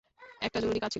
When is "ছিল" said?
0.81-0.89